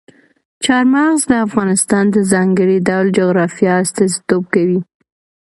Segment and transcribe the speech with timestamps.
[0.65, 4.79] چار مغز د افغانستان د ځانګړي ډول جغرافیه استازیتوب کوي.